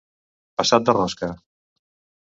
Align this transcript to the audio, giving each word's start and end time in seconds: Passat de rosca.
Passat 0.61 0.87
de 0.89 0.97
rosca. 0.97 1.31